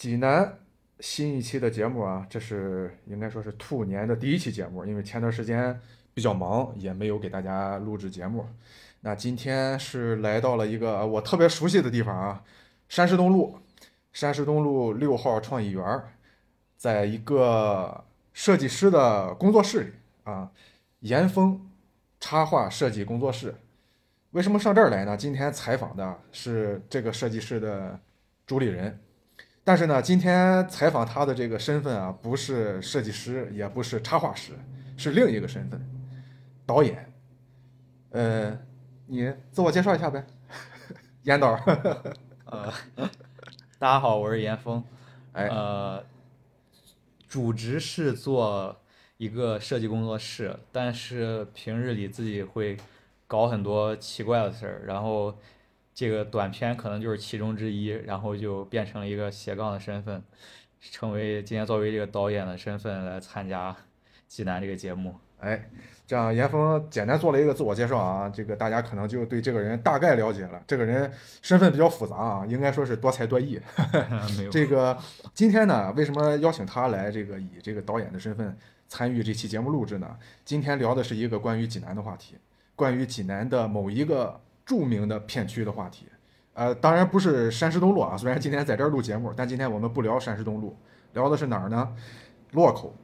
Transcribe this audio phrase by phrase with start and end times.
[0.00, 0.58] 济南
[1.00, 5.78] 新一期的节目啊，这是应该说是兔年的第一期节目，因为前段时间
[6.14, 8.46] 比较忙，也没有给大家录制节目。
[9.00, 12.42] 那今天是来到了一个我特别熟悉的地方啊，
[12.88, 13.58] 山石东路，
[14.10, 16.02] 山石东路六号创意园，
[16.78, 19.92] 在一个设计师的工作室里
[20.24, 20.50] 啊，
[21.00, 21.60] 严峰
[22.18, 23.54] 插画设计工作室。
[24.30, 25.14] 为什么上这儿来呢？
[25.14, 28.00] 今天采访的是这个设计师的
[28.46, 28.98] 主理人，
[29.70, 34.50] 但是呢，今天采访他的这个身份啊，不是设计师，也不是插画师，
[34.96, 35.80] 是另一个身份，
[36.66, 37.08] 导演。
[38.10, 38.58] 呃，
[39.06, 40.26] 你自我介绍一下呗，
[41.22, 41.52] 严导。
[42.46, 42.72] 呃，
[43.78, 44.82] 大家好，我是严峰。
[45.34, 46.04] 哎，呃，
[47.28, 48.76] 主职是做
[49.18, 52.76] 一个设计工作室，但是平日里自己会
[53.28, 55.38] 搞很多奇怪的事儿，然后
[56.00, 60.22] 这个短片可能就是其中之一，然后就变成了一个斜杠的身份，
[60.80, 63.76] 成为今天作为这个导演的身份来参加
[64.26, 65.14] 济南这个节目。
[65.40, 65.68] 哎，
[66.06, 70.62] 这样严峰简单做了一个自我介绍啊，这个大家可能就对这个人大概了解了。
[70.66, 73.60] 这个人身份比较复杂啊，应该说是多才多艺。
[74.38, 74.96] 没有这个
[75.34, 78.56] 今天呢，为什么邀请他来这个以这个导演的身份
[78.88, 80.16] 参与这期节目录制呢？
[80.46, 82.36] 今天聊的是一个关于济南的话题，
[82.74, 84.40] 关于济南的某一个
[84.70, 86.06] 著名的片区的话题。
[86.52, 90.76] 呃，当然不是山石东路啊， 虽然今天在这儿录节目，但今天我们不聊山石东路，
[91.12, 91.92] 聊的是哪儿呢？
[92.52, 92.94] 洛口。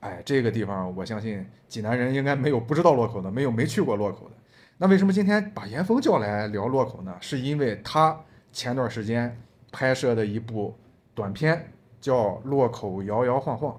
[0.00, 4.34] 哎，这个地方我相信济南人应该没有不知道洛口的，没有没去过洛口的。
[4.76, 7.16] 那为什么今天把严峰叫来聊洛口呢？
[7.22, 8.20] 是因为他
[8.52, 9.34] 前段时间
[9.72, 10.76] 拍摄的一部
[11.14, 13.72] 短片叫《洛口摇摇晃晃》。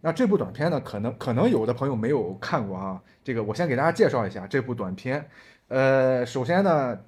[0.00, 3.02] 那这部短片呢，可能可能有的朋友没有看过啊。
[3.22, 5.28] 这个我先给大家介绍一下这部短片。
[5.68, 6.98] 呃，首先呢，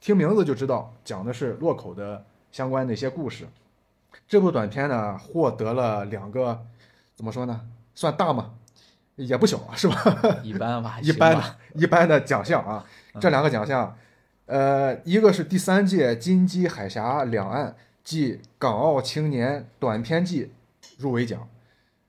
[0.00, 3.46] 听名字就知道讲的是洛口的相关的一些故事。
[4.26, 6.66] 这部短片呢，获得了两个
[7.14, 7.60] 怎么说呢？
[7.94, 8.54] 算大吗？
[9.14, 9.96] 也不小啊，是吧？
[10.42, 12.84] 一般吧， 一般吧的、一般的奖项啊。
[13.20, 13.96] 这两个奖项，
[14.46, 17.74] 呃，一个是第三届金鸡海峡两岸
[18.04, 20.52] 暨港澳青年短片季
[20.98, 21.48] 入围奖，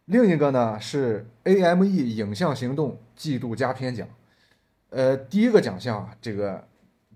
[0.06, 4.08] 另一个呢是 AME 影像行动季度佳片奖。
[4.90, 6.64] 呃，第一个奖项啊，这个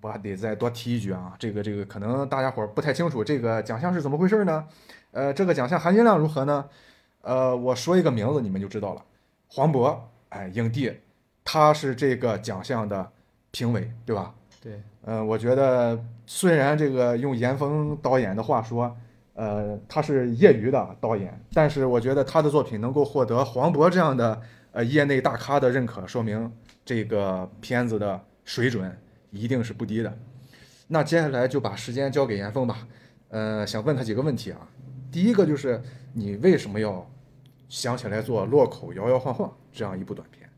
[0.01, 4.67] 我还得再多提一句啊，这个这个可能大家伙儿不太清楚，这个奖项是怎么回事呢？
[5.11, 6.65] 呃，这个奖项含金量如何呢？
[7.21, 9.03] 呃，我说一个名字你们就知道了，
[9.47, 9.97] 黄渤，
[10.29, 10.91] 哎，影帝，
[11.43, 13.09] 他是这个奖项的
[13.51, 14.33] 评委，对吧？
[14.61, 18.95] 对，呃，我觉得虽然这个用严峰导演的话说，
[19.33, 24.41] 呃，他是业余的导演，但是我觉得他的作品能够获得黄渤这样的
[24.73, 26.51] 呃业内大咖的认可，说明
[26.85, 28.97] 这个片子的水准
[29.31, 30.17] 一定是不低的。
[30.87, 32.87] 那接下来就把时间交给严峰吧，
[33.29, 34.67] 呃，想问他几个问题啊。
[35.11, 35.81] 第一个就是
[36.13, 37.09] 你为什么要
[37.69, 40.49] 想起来做《洛口摇摇晃晃》这样一部短片？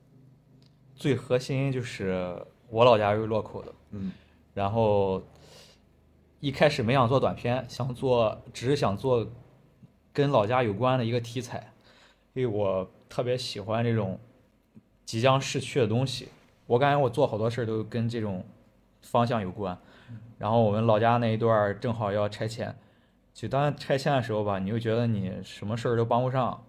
[0.95, 4.11] 最核心就是我老家是洛口的，嗯
[4.53, 5.21] 然后
[6.39, 9.29] 一开始没想做短片，想做只是想做
[10.13, 11.71] 跟老家有关的一个题材，
[12.33, 14.19] 因为我特别喜欢这种
[15.05, 16.29] 即将逝去的东西。
[16.67, 18.43] 我感觉我做好多事儿都跟这种
[19.01, 19.77] 方向有关。
[20.37, 22.75] 然后我们老家那一段儿正好要拆迁，
[23.33, 26.65] 就当拆迁的时候吧，你又觉得你什么事儿都帮不上，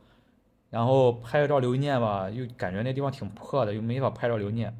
[0.71, 4.77] 然后拍个照留念吧，又感觉那地方挺破的，又没法拍照留念，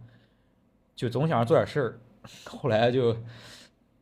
[0.95, 1.99] 就总想着做点事儿。
[2.45, 3.13] 后来就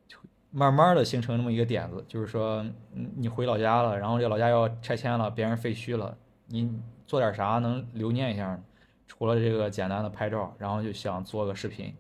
[0.07, 0.19] 就
[0.51, 6.17] 慢慢的形成那么一个点子，就是说，嗯你回老家了，然后这老家要拆迁了，别人废墟了，
[6.49, 6.71] 你
[7.07, 8.63] 做点啥能留念一下呢？
[9.07, 11.95] 除了这个简单的拍照，然后就想做个视频。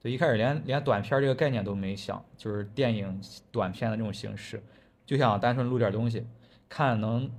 [0.00, 3.20] 就，一开始连连短片这个概念都没想，就是电影
[3.50, 4.62] 短片的这种形式，
[5.06, 6.26] 就想单纯录点东西，
[6.68, 7.30] 看能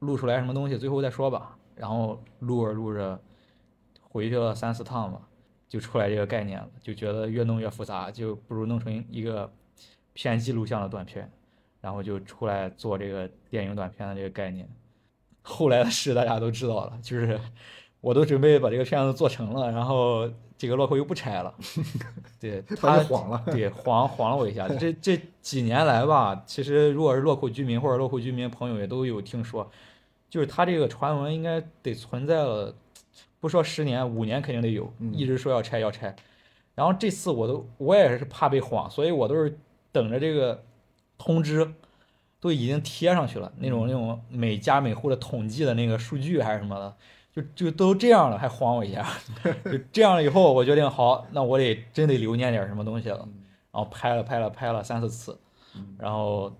[0.00, 1.56] 录出来什么东西，最后再说吧。
[1.76, 3.20] 然后录着录着，
[4.02, 5.20] 回去了三四趟吧，
[5.68, 9.52] 就出来这个概念了，就觉得越弄越复杂，就不如弄成一个
[10.12, 11.30] 偏记录向的短片，
[11.80, 14.68] 然后就出来做这个电影短片的这个概念。
[15.42, 17.40] 后来的事大家都知道了，就是
[18.04, 21.54] 我都准备把这个片子做成了，然后这个落口又不拆了，
[22.38, 23.42] 对他晃了。
[23.46, 24.68] 对，晃晃 了我一下。
[24.68, 29.70] 这这几年来吧，其实如果是落口居民或者落口居民朋友也都有听说，
[30.28, 32.74] 就是他这个传闻应该得存在了，
[33.40, 36.14] 不说十年，五年肯定得有，嗯一直说要拆要拆。
[36.74, 39.58] 然后这次我都我也是怕被晃，所以我都是
[39.92, 40.62] 等着这个
[41.16, 41.66] 通知
[42.38, 46.94] 都已经贴上去了，那种那种每家每户的统计的那个数据还是什么的，
[47.34, 49.06] 就就都这样了，还晃我一下，
[49.64, 53.28] 就这样了以后，我决定好，那我得真得留念点什么东西了。
[53.72, 55.36] 然后拍了拍了拍了三四次，
[55.98, 56.52] 然后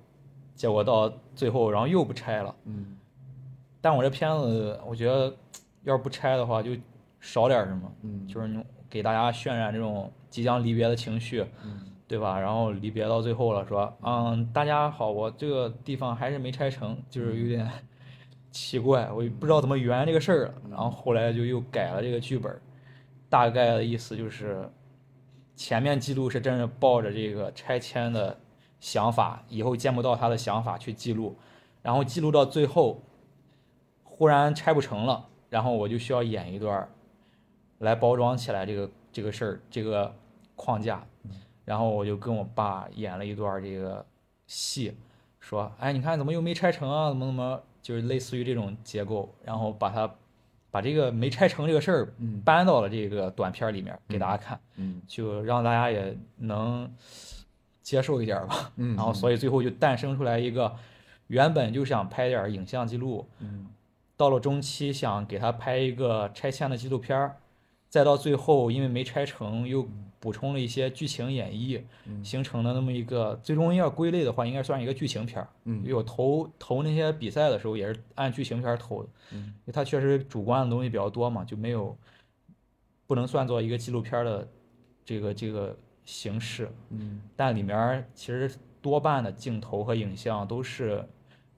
[0.56, 2.55] 结果到最后，然后又不拆了。
[2.65, 2.97] 嗯
[3.81, 5.32] 但我这片子，我觉得
[5.82, 6.71] 要是不拆的话，就
[7.20, 12.41] 少点什么，嗯，就是给大家渲染这种即将离别的情绪，嗯对吧？
[12.41, 17.70] 然后离别到最后了，说，嗯，大家好，我这个地方还是没拆成，就是有点
[18.55, 20.55] 奇怪，我也不知道怎么圆这个事儿了。
[20.71, 22.56] 然后后来就又改了这个剧本，
[23.29, 24.71] 大概的意思就是，
[25.56, 28.39] 前面记录是真是抱着这个拆迁的
[28.79, 31.37] 想法，以后见不到他的想法去记录，
[31.83, 33.03] 然后记录到最后，
[34.05, 36.89] 忽然拆不成了，然后我就需要演一段儿，
[37.79, 40.15] 来包装起来这个这个事儿这个
[40.55, 41.05] 框架，
[41.65, 44.06] 然后我就跟我爸演了一段儿这个
[44.47, 44.97] 戏，
[45.41, 47.09] 说，哎，你看怎么又没拆成啊？
[47.09, 50.11] 怎么怎么，就是类似于这种结构，然后把它
[50.71, 56.91] 把这个没拆成这个事儿嗯搬到了这个短片儿里面给大家看，嗯就让大家也能
[57.83, 58.73] 接受一点吧。
[58.77, 60.75] 嗯，然后所以最后就诞生出来一个，
[61.27, 63.69] 原本就想拍点儿影像记录，嗯
[64.17, 67.37] 到了中期想给他拍一个拆迁的纪录片儿，
[67.94, 69.87] 再到最后因为没拆成，又
[70.19, 75.46] 补充了一些剧情演绎，嗯形成了那么一个最终要归类的话，应该算一个剧情片儿。
[75.62, 81.96] 因为嗯我投投那些比赛的时候也是按剧情片儿投的，嗯因为它确实主观的东西比较多嘛，就没有
[83.06, 84.49] 不能算作一个纪录片儿的
[85.05, 86.69] 这个这个形式。
[86.91, 88.52] 嗯但里面其实
[88.82, 91.08] 多半的镜头和影像都是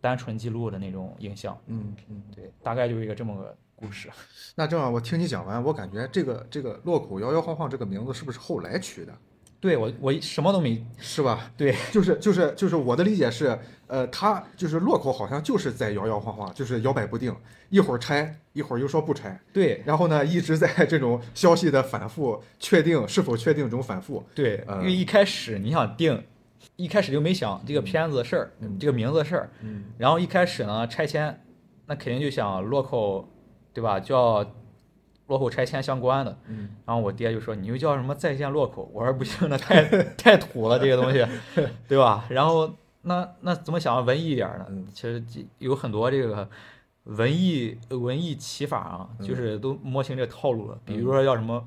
[0.03, 1.59] 单纯记录的那种影像。
[1.69, 2.23] 嗯嗯。
[2.35, 4.09] 对，大概就是一个这么个故事。
[4.55, 9.13] 那这样，我听你讲完，我感觉这个这个落口摇摇晃晃这个名字是不是后来取的，
[9.61, 11.51] 对我，我什么都没是吧？
[11.57, 17.35] 对， 就是就是就是我的理解是，呃，他就是落口好像就是在摇摇晃晃，就是摇摆不定，
[17.69, 24.25] 一会儿拆，一会儿又说不拆，对然后呢一直在这种消息的反复确定是否确定中反复。
[24.35, 26.25] 对，嗯因为一开始你想定，
[26.77, 29.51] 一开始就没想这个片子的事儿，嗯这个名字的事儿。
[29.61, 31.39] 嗯然后一开始呢，拆迁，
[31.87, 33.29] 那肯定就想落口，
[33.77, 34.01] 对吧？
[34.01, 34.43] 叫
[35.27, 36.35] 落口拆迁相关的。
[36.49, 39.85] 嗯然后我爹就说：“你又叫什么在线落口？”我说：“不行，那太
[40.17, 41.27] 太土了，这个东西，
[41.87, 44.67] 对吧？”然后那那怎么想文艺一点儿呢？
[44.71, 45.23] 嗯其实
[45.59, 46.49] 有很多这个
[47.05, 50.79] 文艺文艺骑法啊，嗯就是都摸清这个套路了。
[50.85, 51.63] 比如说叫什么，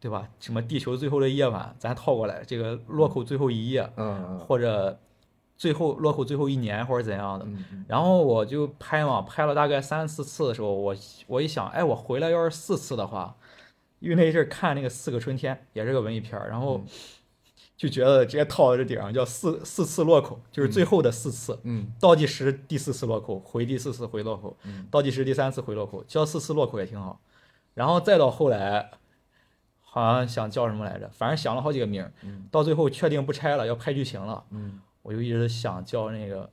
[0.00, 0.26] 对吧？
[0.40, 4.98] 什么地球最后的夜晚，咱套过来，这个落口最后一夜，嗯或者
[5.60, 7.46] 最后落口最后一年，或者怎样的。
[7.86, 10.96] 然后我就拍嘛，拍了大概三四次的时候，我
[11.26, 13.36] 我一想，哎，我回来要是四次的话，
[13.98, 16.86] 因为那一阵儿看那个《四个春天》也是个文艺片儿，然后嗯
[17.76, 27.20] 就觉得直接套在这顶上，叫四四次落口，就是最后的四次，嗯倒计时第四次落口，回第四次回落口，嗯倒计时第三次回落口，叫四次落口也挺好。
[27.74, 28.92] 然后再到后来，
[29.82, 32.10] 好像想叫什么来着，反正想了好几个名
[32.50, 34.42] 到最后确定不拆了，要拍剧情了。
[34.48, 36.48] 嗯我就一直想叫那个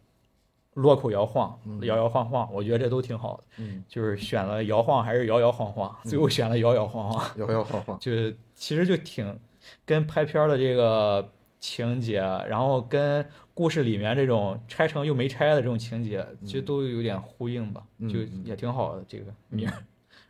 [0.76, 3.44] 落口摇晃嗯，摇摇晃晃，我觉得这都挺好的。
[3.58, 8.00] 嗯，就是选了摇晃还是摇摇晃晃，最后选了摇摇晃晃，摇摇晃晃。
[8.00, 9.40] 就是其实就挺
[9.86, 11.28] 跟拍片儿的这个
[11.60, 19.84] 情节，然后跟故事里面这种拆成又没拆的这种情节，其实都有点呼应吧，就也挺好的这个名儿。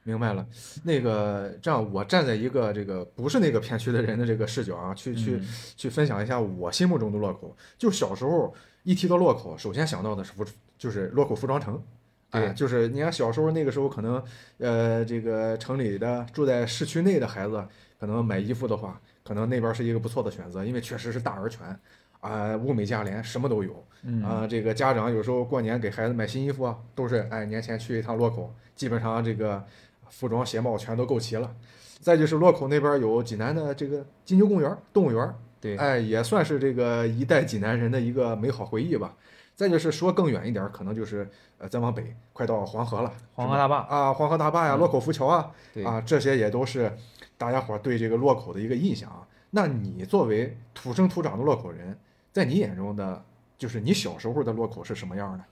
[0.08, 0.48] 明白了，
[0.86, 7.54] 那个这样，我站在一个这个不是那个片区的人的这个视角啊，去去嗯去分享一下我心目中的洛口。
[7.78, 10.46] 就小时候一提到洛口，首先想到的是服，
[10.78, 11.84] 就是洛口服装城。
[12.30, 14.24] 哎，对就是你看小时候那个时候，可能
[14.60, 17.62] 呃，这个城里的住在市区内的孩子，
[18.00, 21.78] 可能买衣服的话，可能那边是一个不错的选择，因为确实是大而全，
[22.22, 23.84] 啊、物美价廉，什么都有。
[24.04, 29.66] 嗯啊、这个家长有时候过年给孩子买新衣服啊，都是哎年前去一趟洛口，基本上这个
[30.10, 31.56] 服装鞋帽全都够齐了。
[32.00, 39.16] 再就是洛口那边有济南的这个金牛公园动物园，对，哎，也算是这个一代济南人的一个美好回忆吧。
[39.56, 46.96] 再就是说更远一点儿，可能就是呃再往北，快到黄河了，黄河大坝，啊，黄河大坝呀，嗯洛口浮桥啊，对，啊，这些也都是
[47.40, 49.28] 大家伙儿对这个洛口的一个印象啊。
[49.50, 51.98] 那你作为土生土长的洛口人，
[52.32, 53.26] 在你眼中的
[53.58, 55.44] 就是你小时候的洛口是什么样的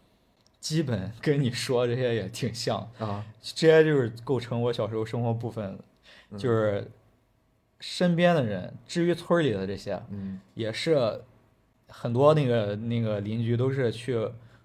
[0.65, 3.23] 基本 跟你说这些也挺像，啊？
[3.39, 5.77] 这些就是构成我小时候生活部分
[6.39, 6.89] 就是
[7.79, 11.21] 身边的人，至于村儿里的这些，嗯也是
[11.87, 14.15] 很多那个那个邻居都是去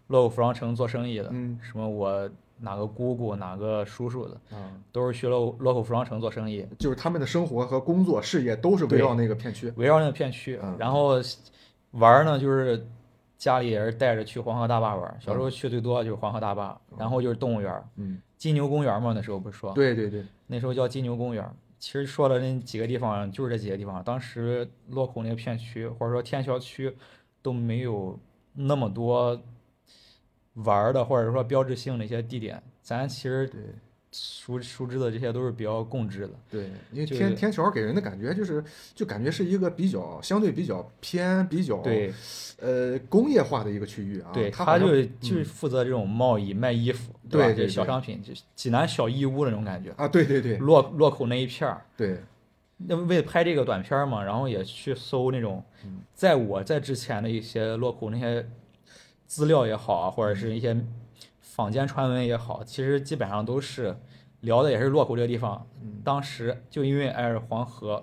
[0.07, 2.31] 洛口服装城做生意的，嗯什么我
[2.61, 9.71] 哪个姑姑哪个叔叔的，嗯，都是去洛洛口服装城做生意，就是他们的生活和工作事业都是围绕那个片区。
[9.77, 11.21] 围绕那个片区嗯，然后
[11.91, 12.87] 玩呢就是。
[13.41, 21.43] 家里也是带着去黄河大坝玩，小时候去最多就是黄河大坝，然后就是动物园，嗯，金牛公园嘛，那时候不是说，对对对，那时候叫金牛公园。
[21.79, 24.05] 其实说的那几个地方就是这几个地方。
[24.05, 26.95] 当时洛口那个片区或者说天桥区
[27.41, 28.21] 都没有
[28.53, 29.43] 那么多
[30.53, 33.63] 玩的或者说标志性的一些地点，咱其实对
[34.13, 36.31] 熟熟知的这些都是比较共知的。
[36.51, 38.63] 对，因为天天桥给人的感觉就是，
[38.95, 42.13] 就感觉是一个比较相对比较偏、比较对
[42.59, 44.31] 呃工业化的一个区域啊。
[44.33, 47.19] 对，他就是就是负责这种贸易卖衣服，吧？
[47.31, 49.93] 对对这小商品，就是济南小义乌那种感觉。
[49.97, 52.19] 啊，对对对洛洛口那一片儿，对，
[52.79, 55.63] 那为了拍这个短片儿嘛，然后也去搜那种，
[56.15, 58.45] 在我在之前的一些洛口那些
[59.27, 60.77] 资料也好啊，或者是一些
[61.61, 63.95] 坊间传闻也好，其实基本上都是
[64.41, 65.67] 聊的也是洛口这个地方。
[65.83, 66.01] 嗯。
[66.03, 68.03] 当时就因为挨着黄河，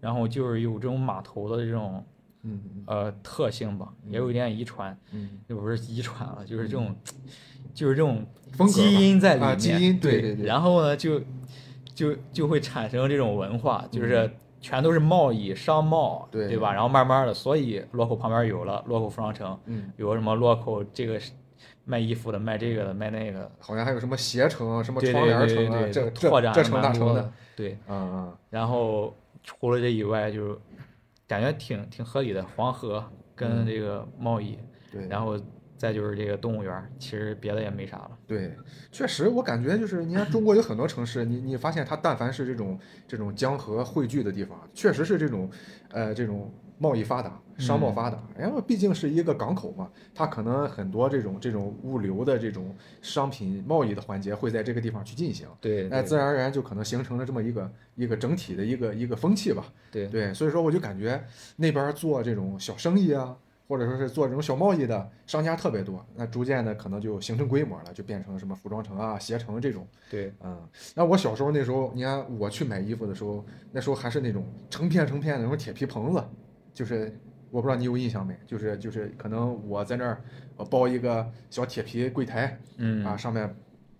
[0.00, 2.04] 然后就是有这种码头的这种
[2.86, 6.94] 呃特性吧，也有一点遗传，嗯，也不是遗传了，就是这种，
[7.72, 8.24] 就是这种
[8.68, 10.46] 基因在里面，啊基因对对对对。
[10.46, 11.20] 然后呢，就
[11.94, 14.34] 就就会产生这种文化，就是嗯。
[14.64, 16.48] 全都是贸易、商贸，对。
[16.48, 16.72] 对吧？
[16.72, 21.32] 然后慢慢的，所以洛口旁边有了洛口服装城，嗯，有个什么洛口这个是
[21.84, 27.78] 卖衣服的、卖这个的、卖那个，好像还有什么携程、什么窗帘城啊，这对，拓展了这这城那城的对。
[27.88, 30.58] 嗯嗯然后除了这以外，就是
[31.28, 34.58] 感觉挺挺合理的，黄河跟嗯这个贸易，
[34.90, 35.38] 对，然后
[35.76, 38.10] 再就是这个动物园，其实别的也没啥了。
[38.26, 38.56] 对，
[38.90, 45.50] 确实，我感觉就是，你看中国有很多城市，你你发现它但凡是这种这种江河汇聚的地方，确实是这种，
[45.90, 48.18] 呃，这种贸易发达，商贸嗯发达。
[48.38, 59.64] 因为毕竟是一个港口嘛，它可能很多这种这种物流的这种商品贸易的环节会在这个地方去进行，对，那自然而然就可能形成了这么一个一个整体的一个一个风气吧。
[59.90, 61.22] 对对，所以说我就感觉
[61.56, 63.36] 那边做这种小生意啊，
[63.68, 69.86] 或者说是做这种小贸易的商家特别多，那逐渐的可能就形成规模了，就变成什么服装城啊、鞋城这种。
[70.10, 70.58] 对嗯，
[70.94, 76.22] 那我小时候那时候，你看我去买衣服的时候，那时候还是那种成片成片的那种铁皮棚子，
[76.74, 77.16] 就是
[77.50, 80.20] 我不知道你有印象没，就是就是可能我在那儿
[80.56, 83.48] 我包一个小铁皮柜台嗯啊，上面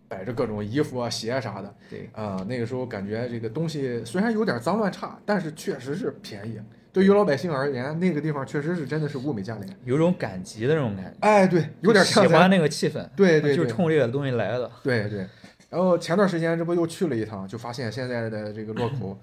[0.09, 1.75] 摆着各种衣服啊、鞋啊啥的。
[1.89, 6.61] 对啊、那个时候感觉这个东西虽然有点脏乱差，但是确实是便宜。
[6.93, 9.77] 对于老百姓而言，那个地方确实是真的是物美价廉。
[9.85, 14.71] 有种赶集的那种感觉，哎，对，有点喜欢那个气氛，就是对对就冲这个东西来的。
[14.83, 15.27] 对对。
[15.71, 19.19] 然后前段时间这不又去了一趟，就发现现在的这个洛 口，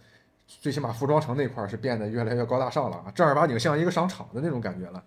[0.60, 5.04] 最起码服装城那块儿是变得越来越高大上了啊，正儿八经像一个商场的那种感觉了。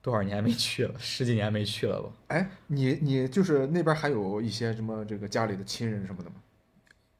[0.00, 2.08] 多少年没去了，十几年没去了吧？
[2.28, 6.36] 哎，你你就是那边还有一些什么这个家里的亲人什么的吗？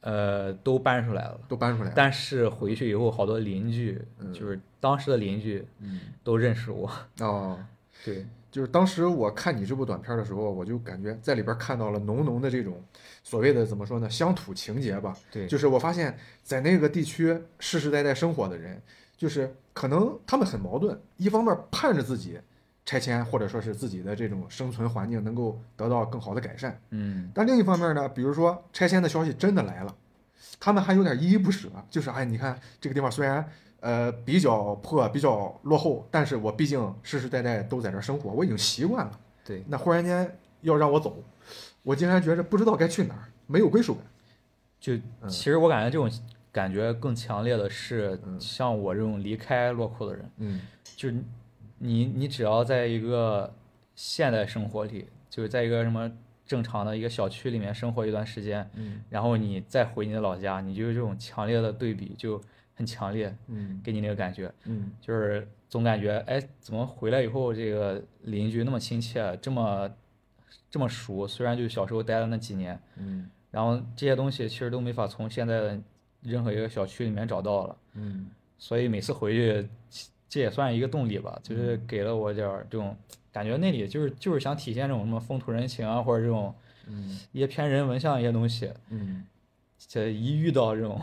[0.01, 1.95] 呃，都搬出来了，都搬出来了？
[1.95, 6.91] 但是回去以后，好多邻居，嗯就是当时的邻居嗯，都认识我。
[7.21, 7.65] 哦，
[8.05, 12.81] 对，就是当时我看你这部短片的时候，我就感觉在里边看到了浓浓的这种
[13.25, 15.17] 所谓的怎么说呢，乡土情节吧。
[15.33, 18.81] 对，就是我发现，在那个地区世世代代生活的人，
[19.17, 22.39] 就是可能他们很矛盾，一方面盼着自己
[22.85, 29.97] 拆迁或者说是自己的这种生存环境能够得到更好的改善，嗯，但另一方面呢，比如说拆迁的消息真的来了，
[30.61, 33.49] 他们还有点依依不舍，就是哎，你看这个地方虽然
[33.83, 39.21] 呃比较破、比较落后，但是我毕竟世世代代都在这儿生活，我已经习惯了。
[39.45, 41.23] 对，那忽然间要让我走，
[41.83, 44.05] 我竟然觉着不知道该去哪儿，没有归属感。
[44.81, 45.29] 就嗯。
[45.29, 46.11] 其实我感觉这种
[46.53, 48.41] 感觉更强烈的是，嗯。
[48.41, 50.61] 像我这种离开落库的人，嗯。
[50.97, 51.17] 就是
[51.79, 53.53] 你你只要在一个
[53.97, 56.11] 现代生活里，就是在一个什么
[56.47, 59.03] 正常的一个小区里面生活一段时间，嗯。
[59.11, 62.41] 然后你再回你的老家，你就有这种强烈的对比，就
[62.75, 63.81] 很强烈，嗯。
[63.83, 64.91] 给你那个感觉，嗯。
[65.01, 69.91] 就是总感觉哎，怎么回来以后这个邻居那么亲切，这么
[70.71, 73.29] 这么熟，虽然就小时候待了那几年，嗯。
[73.51, 75.81] 然后这些东西其实都没法从现在的
[76.23, 78.29] 任何一个小区里面找到了，嗯。
[78.59, 79.69] 所以每次回去，
[80.29, 82.97] 这也算一个动力吧，就是给了我点儿这种
[83.31, 86.55] 感觉，那里就是就是想体现这种什么风土人情啊，或者这种
[86.87, 87.19] 嗯。
[87.33, 88.73] 一些偏人文向的一些东西。
[88.89, 89.27] 嗯。
[89.89, 91.01] 这一遇到这种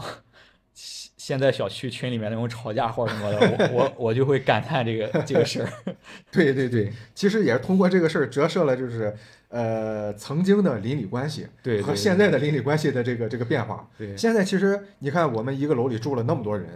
[0.82, 5.70] 现现在小区群里面那种吵架或者什么的，我 我我就会感叹这个这个事儿。
[6.32, 9.14] 对对对，其实也是通过这个事儿折射了，就是
[9.50, 11.46] 呃曾经的邻里关系
[11.84, 13.86] 和现在的邻里关系的这个这个变化。
[13.98, 16.68] 对现在其实你看，我们一个楼里住了那么多人，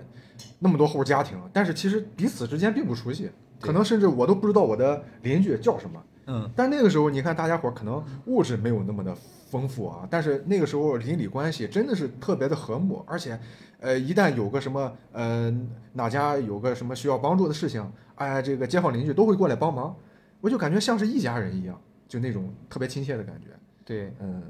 [0.60, 3.32] 那么多户家庭，但是其实彼此之间并不熟悉，
[3.62, 6.04] 可能甚至我都不知道我的邻居叫什么。
[6.26, 9.16] 嗯，但那个时候，你看大家伙可能物质没有那么的
[9.50, 13.40] 丰富啊，但是那个时候邻里关系真的是特别的和睦，而且，
[13.80, 15.54] 呃，一旦有个什么，呃，
[15.92, 19.96] 哪家有个什么需要帮助的事情，哎，这个街坊邻居都会过来帮忙，
[20.40, 23.48] 我就感觉像是一家人一样，就那种特别亲切的感觉。
[23.86, 24.42] 对，嗯，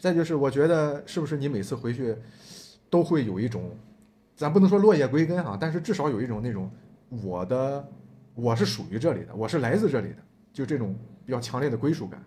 [0.00, 2.16] 再就是我觉得是不是你每次回去
[2.88, 3.70] 都会有一种，
[4.34, 6.70] 咱不能说落叶归根啊、但是至少有一种那种
[7.22, 7.86] 我的
[8.34, 10.16] 我是属于这里的，我是来自这里的，
[10.52, 10.96] 就这种
[11.28, 12.24] 比较强烈的归属感。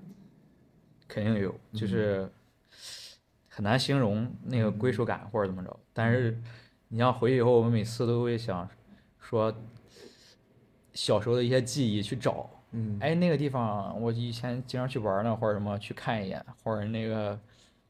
[1.07, 2.29] 肯定有，就是
[3.49, 5.79] 很难形容那个归属感或者怎么着。
[5.91, 6.39] 但是
[6.87, 8.69] 你像回去以后，我们每次都会想
[9.19, 9.51] 说
[10.93, 17.39] 小时候的一些记忆去找，嗯哎，那个地方我以前经常去玩呢，或者什么去看一眼，或者那个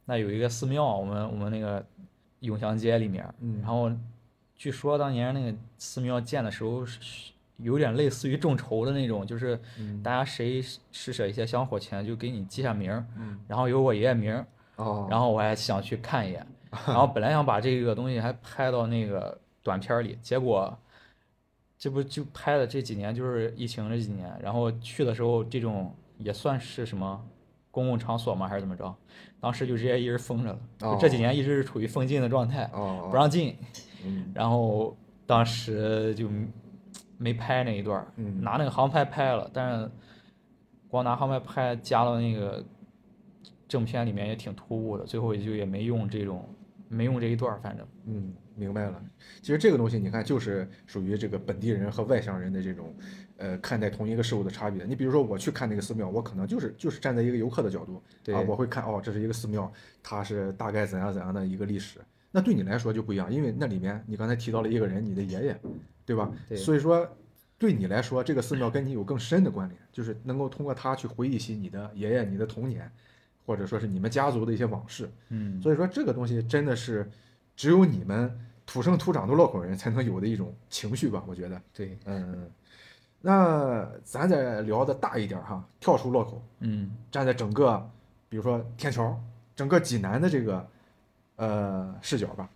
[0.05, 1.85] 那有一个寺庙，我们我们那个
[2.39, 3.91] 永祥街里面，嗯然后
[4.55, 14.45] 据说当年那个寺庙建的时候是有点类似于众筹的那种，就是嗯大家谁施舍一些香火钱，就给你记下名儿，嗯然后有我爷爷名儿，
[14.77, 16.45] 哦，然后我还想去看一眼，
[16.87, 20.77] 然后本来想把这个东西还拍到那个短片里，结果
[21.77, 27.23] 这不就拍的这几年就是疫情这几年，然后去的时候这种也算是什么
[27.71, 28.47] 公共场所吗？
[28.47, 28.95] 还是怎么着？
[29.39, 33.55] 当时就直接一直封着了，就这几年一直是处于封禁的状态，哦，不让进。
[34.03, 36.27] 嗯然后当时就
[37.21, 39.91] 没拍那一段儿，嗯拿那个航拍拍了，但是
[40.89, 42.65] 光拿航拍拍加到那个
[43.67, 46.49] 正片里面也挺突兀的，最后也就也没用这种
[46.89, 48.99] 没用这一段儿，反正嗯，明白了。
[49.39, 52.93] 其实这个东西，你看，就是属于这个本地人和外乡人的这种，
[53.37, 54.83] 呃，看待同一个事物的差别。
[54.85, 61.99] 你比如说，我去看那个寺庙，我可能就是就是站在一个游客的角度对啊，我会看哦，这是一个寺庙，它是大概怎样怎样的一个历史。
[62.31, 65.59] 那对你来说就不一样，因为那里面你刚才提到了一个人，你的爷爷，
[66.05, 66.31] 对吧？
[66.49, 67.07] 对所以说，
[67.57, 72.91] 对你来说，这个寺庙跟你有更深的关联，就是能够通过它去回忆起你的爷爷、你的童年，
[73.45, 75.09] 或者说是你们家族的一些往事。
[75.29, 77.09] 嗯，所以说这个东西真的是
[77.55, 81.61] 只有你们土生土长的洛口人才能有的一种情绪吧，我觉得。
[81.73, 82.49] 对，嗯，
[83.21, 87.89] 那咱再聊的大一点哈，跳出洛口，嗯站在整个，
[88.27, 89.21] 比如说天桥，
[89.55, 90.67] 整个济南的这个
[91.35, 92.49] 呃视角吧，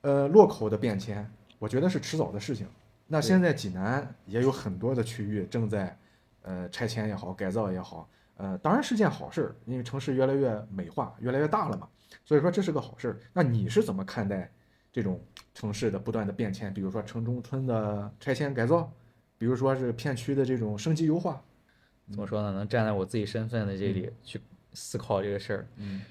[0.00, 2.66] 呃，洛口的变迁，我觉得是迟早的事情。
[3.06, 5.96] 那现在济南也有很多的区域正在
[6.42, 11.88] 呃拆迁也好，改造也好，呃，当然是件好事儿，因为城市越来越美化，越来越大了嘛，
[12.24, 13.16] 所以说这是个好事儿。
[13.32, 14.50] 那你是怎么看待
[14.92, 15.20] 这种
[15.54, 16.72] 城市的不断的变迁？
[16.72, 18.92] 比如说城中村的拆迁改造，
[19.38, 21.42] 比如说是片区的这种升级优化？
[22.10, 22.52] 怎么说呢？
[22.52, 24.40] 能站在我自己身份的这里去
[24.74, 26.02] 思考这个事儿，嗯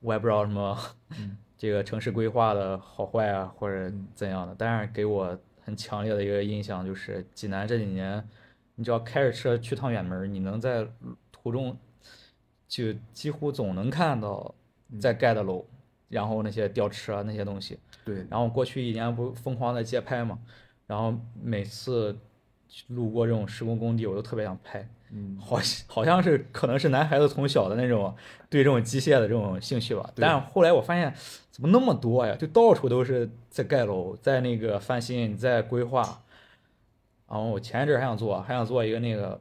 [0.00, 0.78] 我也不知道什么
[1.10, 4.54] 嗯这个城市规划的好坏啊，或者嗯怎样的。
[4.56, 8.26] 但是给我很强烈的一个印象就是，济南这几年，
[8.76, 10.88] 你只要开着车去趟远门，你能在
[11.30, 11.76] 途中
[12.66, 14.54] 就几乎总能看到
[14.98, 15.62] 在盖的楼，
[16.08, 17.78] 然后那些吊车啊那些东西。
[18.06, 20.38] 对，然后过去一年不疯狂的街拍嘛，
[20.86, 22.16] 然后每次
[22.86, 24.88] 路过这种施工工地，我都特别想拍。
[25.12, 28.14] 嗯好像好像是可能是男孩子从小的那种
[28.48, 31.14] 对这种机械的这种兴趣吧，但是后来我发现
[31.50, 36.22] 怎么那么多呀，就到处都是在盖楼，在那个翻新，在规划。
[37.28, 39.40] 然后我前一阵还想做，还想做一个那个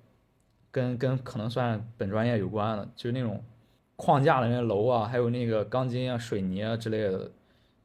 [0.69, 3.43] 跟跟可能算本专业有关的，就是那种
[3.95, 7.31] 框架的那些楼啊，还有那个钢筋啊、水泥啊之类的，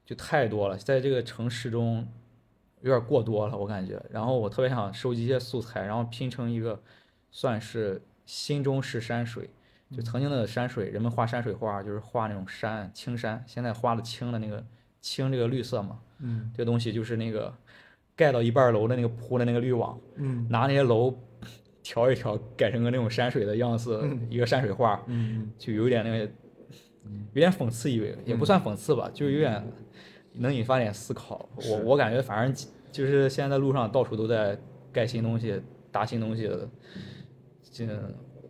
[0.04, 2.06] 就太多了，在这个城市中
[2.82, 3.98] 有点过多了，我感觉。
[4.10, 6.78] 然后我特别想收集一些素材，然后拼成一个
[7.34, 9.50] 算是心中是山水。
[9.90, 14.64] 就曾经的山水，人们画山水画就是画那种山青山，现在画的青的那个
[15.00, 16.50] 青这个绿色嘛，嗯。
[16.54, 17.52] 这个东西就是那个
[18.16, 20.46] 盖到一半楼的那个铺的那个滤网，嗯。
[20.48, 21.14] 拿那些楼
[21.82, 24.26] 调一调，改成个那种山水的样子，嗯。
[24.30, 26.32] 一个山水画，嗯就有点那个，
[27.34, 29.62] 有点讽刺意味，也不算讽刺吧，就有点
[30.32, 31.48] 能引发点思考。
[31.70, 34.58] 我我感觉反正就是现在路上到处都在
[34.92, 36.68] 盖新东西、搭新东西的，
[37.76, 37.84] 这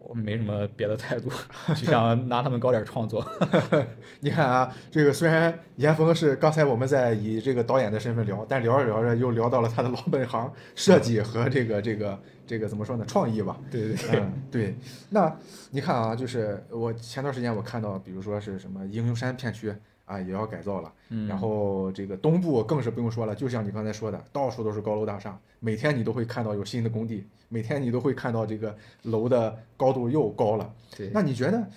[0.06, 1.30] 我没什么别的态度，
[1.68, 3.26] 就 想拿他们搞点创作。
[4.20, 13.58] 你看啊，这个虽然严峰是刚才我们在以这个导演的身份聊，但聊着聊着又聊到了他的老本行设计和这个这个这个怎么说呢，创意吧。
[13.70, 14.76] 对对对，嗯，对。
[15.08, 15.34] 那
[15.70, 20.92] 你看啊，就是我前段时间我看到，比如说是什么英雄山片区啊，也要改造了。
[21.08, 30.74] 嗯，然后这个东部更是不用说了，就像你刚才说的，到处都是高楼大厦，每天你都会看到有新的工地，每天你都会看到这个楼的高度又高了。
[30.96, 31.68] 对，那你觉得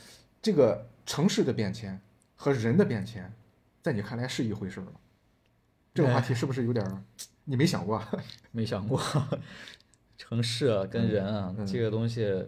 [0.42, 2.00] 这个城市的变迁
[2.36, 3.34] 和人的变迁，
[3.82, 4.88] 在你看来是一回事吗？
[5.94, 7.02] 这个话题是不是有点儿
[7.46, 8.00] 你没想过？
[8.52, 9.02] 没想过
[10.18, 12.46] 城市啊跟人啊、嗯这个东西，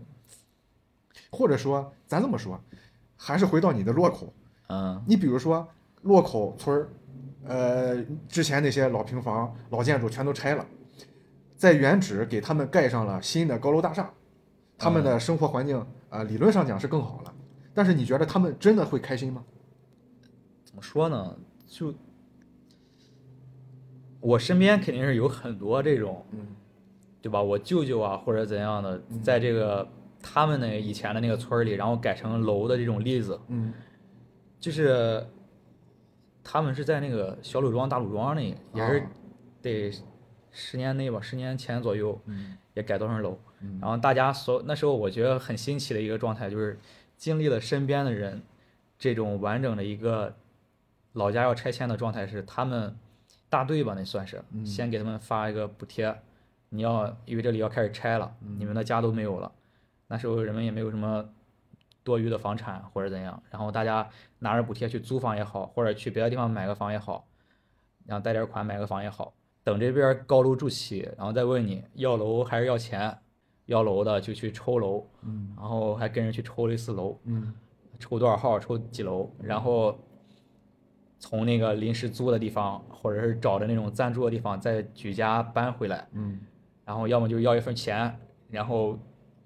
[1.32, 2.62] 或者说，咱这么说，
[3.16, 4.34] 还是回到你的落口，
[4.70, 5.68] 嗯你比如说
[6.02, 6.90] 洛口村儿，
[7.46, 10.66] 呃，之前那些老平房、老建筑全都拆了，
[11.56, 14.12] 在原址给他们盖上了新的高楼大厦，
[14.78, 15.86] 他们的生活环境啊、
[16.20, 17.34] 呃理论上讲是更好了。
[17.74, 19.44] 但是你觉得他们真的会开心吗？
[20.64, 21.36] 怎么说呢？
[21.68, 21.94] 就
[24.20, 26.40] 我身边肯定是有很多这种，嗯
[27.22, 27.42] 对吧？
[27.42, 29.88] 我舅舅啊或者怎样的，在这个
[30.22, 33.74] 他们那以前的那个村里，然后改成楼的这种例子，嗯
[34.60, 35.26] 就是
[36.44, 39.12] 他们是在那个小鲁庄、大鲁庄那，也是啊
[39.62, 39.92] 得
[40.52, 43.40] 十年内吧，十年前左右嗯也改造成楼。
[43.62, 46.80] 嗯然后大家所那时候我觉得很新奇的一个状态，就是
[47.18, 48.42] 经历了身边的人
[48.98, 50.36] 这种完整的一个
[51.14, 52.96] 老家要拆迁的状态，是他们
[53.50, 56.16] 大队吧，那算是嗯先给他们发一个补贴，
[56.70, 59.52] 你要因为这里要开始拆了，嗯你们的家都没有了。
[60.08, 61.30] 那时候人们也没有什么
[62.10, 67.28] 多余的房产或者怎样，然后大家拿着补贴去租房也好，或者去别的地方买个房也好，
[68.08, 69.32] 然后贷点款买个房也好，
[69.64, 73.16] 等这边高楼筑起，然后再问你要楼还是要钱，
[73.68, 77.54] 要楼的就去抽楼，嗯然后还跟人去抽了一次楼，嗯
[78.00, 79.96] 抽多少号，抽几楼，然后
[81.20, 86.40] 从那个临时租的地方，或者是找的那种暂住的地方，再举家搬回来，嗯
[86.86, 88.20] 然后要么就要一份钱，
[88.50, 88.98] 然后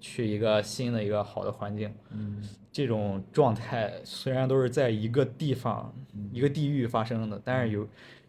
[0.06, 1.90] 去一个新的一个好的环境。
[2.10, 2.42] 嗯。
[2.70, 5.94] 这种状态虽然都是在一个地方、
[6.30, 7.88] 一个地域发生的，但是有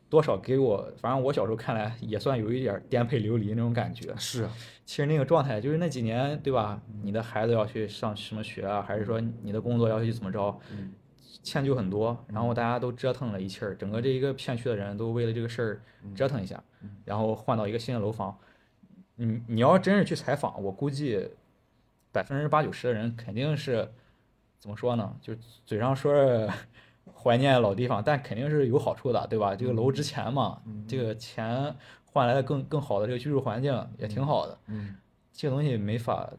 [0.10, 4.16] 多少给我，反正我小时候看来也算有一点颠沛流离那种感觉。
[4.18, 4.52] 是啊。
[4.86, 6.82] 其实那个状态就是那几年，对吧？
[7.04, 10.94] 你的孩子要去上什么学啊，还是说你的工作要去怎么着，嗯。
[11.44, 15.82] 迁就很多，然后大家都折腾了一气儿，整个这一个片区的人都为了这个事儿
[16.16, 16.64] 折腾一下，
[17.04, 18.36] 然后换到一个新的楼房。
[19.16, 21.30] 你你要真是去采访，我估计
[22.16, 23.92] 百分之八九十的人肯定是
[24.58, 25.14] 怎么说呢？
[25.22, 26.50] 就嘴上说着
[27.14, 29.54] 怀念老地方，但肯定是有好处的，对吧？
[29.54, 31.76] 这个楼值钱嘛，这个钱
[32.06, 34.58] 换来的更更好的这个居住环境也挺好的。
[34.68, 34.96] 嗯
[35.34, 36.32] 这个东西没法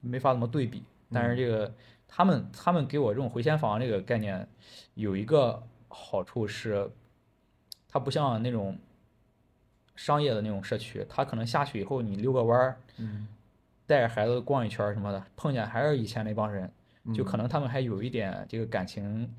[0.00, 1.72] 没法怎么对比，但是这个
[2.06, 4.46] 他们他们给我这种回迁房这个概念
[4.92, 6.90] 有一个好处是，
[7.88, 8.76] 它不像那种
[9.94, 13.26] 商业的那种社区，它可能下去以后你溜个弯儿，嗯
[13.86, 16.70] 带着孩子逛一圈儿什么的，碰见还是以前那帮人，
[17.14, 17.24] 就嗯。
[17.24, 19.30] 可能他们还有一点这个感情，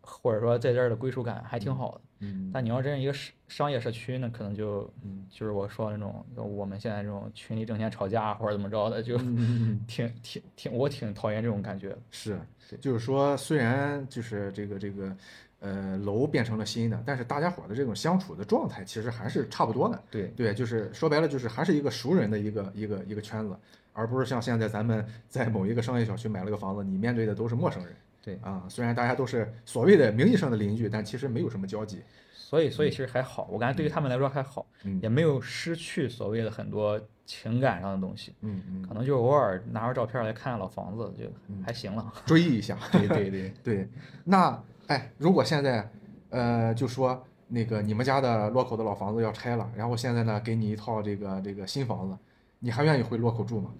[0.00, 2.00] 或者说在这儿的归属感还挺好的。
[2.20, 2.50] 嗯。
[2.52, 5.26] 但你要真是一个商商业社区呢，可能就嗯。
[5.30, 11.96] 就是我说的那种，我们现在这种群里整天吵架或者怎么着的，就嗯挺挺挺，我挺讨厌这种感觉。
[12.10, 12.38] 是，
[12.80, 15.16] 就是说，虽然就是这个这个，
[15.62, 20.02] 呃，楼变成了新的，但是大家伙的这种相处的状态其实还是差不多的。
[20.10, 23.56] 对，对，就是说白了，就是还是一个熟人的一个一个一个圈子，
[23.92, 27.94] 而不是像现在咱们 在某一个商业小区买了个房子，你面对的都是陌生人。
[28.20, 32.02] 对啊，虽然大家都是所谓的名义上的邻居，但其实没有什么交集。
[32.34, 42.12] 所以所以其实还好，我感觉对于他们来说还好，嗯也没有失去所谓的很多情感上的东西，嗯嗯，可能就偶尔拿着照片来看看老房子就嗯还行了。
[42.26, 42.76] 追忆一下。
[42.92, 43.88] 对对对，对，
[44.24, 45.90] 那哎，如果现在
[46.28, 52.18] 呃，就说那个你们家的洛口的老房子要拆了，然后现在呢给你一套这个这个新房子，
[52.58, 53.70] 你还愿意回洛口住吗？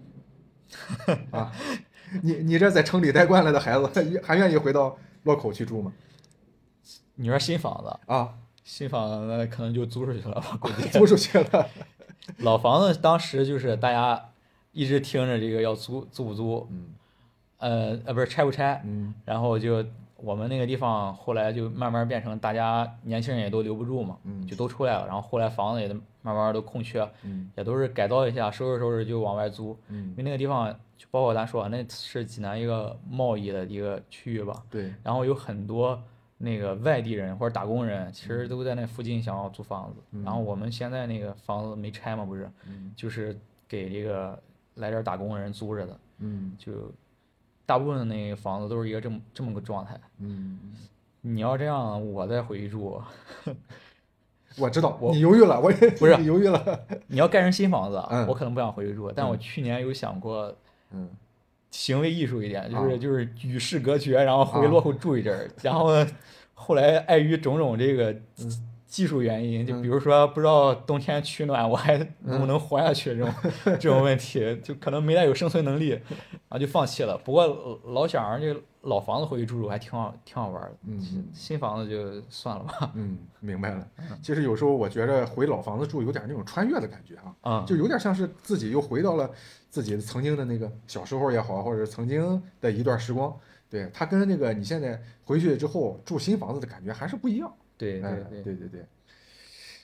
[1.32, 1.52] 啊，
[2.22, 5.92] 你你这在城里待惯了的孩子，还愿意回到洛口去住吗？
[7.16, 10.88] 你说新房子，啊，新房子可能就租出去了吧，估计。
[10.98, 11.68] 租出去了。
[12.38, 14.30] 老房子当时就是大家
[14.70, 16.86] 一直听着这个要租租不租，嗯
[17.58, 19.84] 呃呃不是拆不拆，嗯然后就
[20.22, 25.88] 我们那个地方后来就慢慢变成大家年轻人也都留不住嘛，嗯就都出来了，然后后来房子也
[26.22, 36.00] 慢慢都空缺，嗯也都是改造一下，收拾收拾就往外租，因嗯，为那个地方就包括咱说那是济南一个贸易的一个区域吧，对，然后有很多
[36.38, 40.00] 那个外地人或者打工人，其实都在那附近想要租房子。
[40.12, 40.22] 嗯。
[40.24, 43.36] 然后我们现在那个房子没拆嘛，不是，嗯就是
[43.68, 44.38] 给这个
[44.76, 46.72] 来这儿打工的人租着的，嗯就
[47.66, 49.98] 大部分的那个房子都是一个这么这么个状态。
[50.18, 50.58] 嗯，
[51.20, 53.00] 你要这样，我再回去住，
[54.58, 56.80] 我知道，我你犹豫了，我也不是 你犹豫了。
[57.06, 59.10] 你要盖成新房子啊，嗯我可能不想回去住。
[59.12, 60.54] 但我嗯去年有想过
[60.90, 61.08] 嗯
[61.70, 65.48] 行为艺术一点，就啊是就是与世隔绝，然后回啊洛口住一阵儿。
[65.62, 66.06] 然后呢，
[66.54, 68.14] 后来碍于种种这个
[68.92, 73.34] 技术原因，就比如说不知道冬天取暖我还能不能活下去这种
[73.80, 77.16] 这种问题，就可能没太有生存能力，然后就放弃了。
[77.16, 80.72] 不过老想着这老房子回去住住还挺好，挺好玩的。
[80.84, 82.92] 嗯新房子就算了吧。
[82.94, 83.88] 嗯，明白了。
[84.22, 87.34] 其实有时候我觉着回老房子住有点那种穿越的感觉啊。
[87.40, 89.30] 啊、就有点像是自己又回到了
[89.70, 93.34] 自己曾经的那个小时候也好，或者曾经的一段时光。
[93.70, 97.50] 对，它跟那个你现在回去之后住新房子的感觉还是不一样。
[97.76, 98.86] 对哎对对，对对对。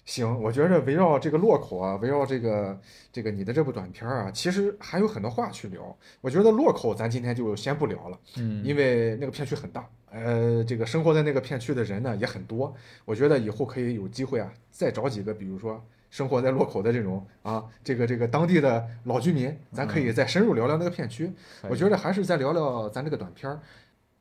[0.05, 2.81] 行，我觉着围绕这个洛口啊，围绕这个
[3.13, 5.95] 这个你的这部短片儿啊，其实还有很多话去聊。
[6.23, 12.75] 我觉得洛口咱今天就先不聊了，嗯，因为那个片区很大，呃，这个生活在那个片区的人呢也很多。
[13.05, 21.31] 我觉得以后可以有机会啊，再找几个，比如说生活在洛口的这种啊，这个这个当地的老居民，咱可以再深入聊聊那个片区。
[21.69, 23.61] 我觉得还是再聊聊咱这个短片儿，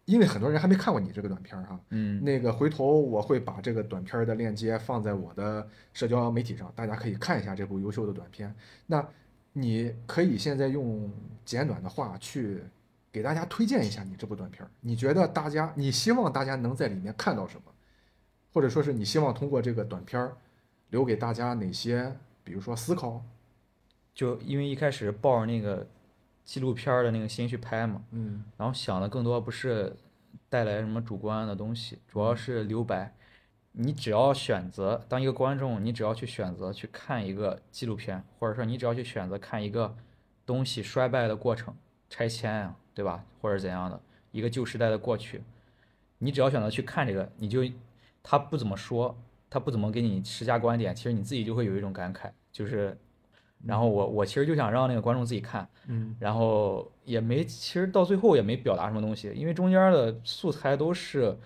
[0.07, 1.79] 因为很多人还没看过你这个短片儿哈。
[1.89, 8.55] 嗯那个回头我会把这个短片儿的链接放在我的社交媒体上，大家可以看一下这部优秀的短片。
[8.85, 9.05] 那
[9.51, 11.11] 你可以现在用
[11.43, 12.63] 简短的话去
[13.11, 14.71] 给大家推荐一下你这部短片儿。
[14.79, 17.71] 你觉得大家，你希望大家能在里面看到什么，
[18.53, 20.37] 或者说是你希望通过这个短片儿
[20.91, 23.21] 留给大家哪些，比如说思考？
[24.15, 25.85] 就因为一开始抱着那个
[26.47, 29.93] 纪录片儿的那个心去拍嘛，嗯然后想的更多不是
[30.47, 33.13] 带来什么主观的东西，主要是留白。
[33.73, 39.93] 你只要选择当一个观众，你只要去选择去看一个纪录片，或者说你只要去选择看一个
[40.45, 41.75] 东西衰败的过程，
[42.10, 43.25] 拆迁呀、对吧？
[43.41, 45.43] 或者怎样的一个旧时代的过去，
[46.17, 47.62] 你只要选择去看这个，你就
[48.23, 49.15] 他不怎么说，
[49.49, 52.97] 他不怎么给你施加观点，其实你自己就会有一种感慨，就是，
[53.65, 61.37] 然后我我其实就想让那个观众自己看，嗯然后也没，其实到最后也没表达什么东西，因为中间的素材都是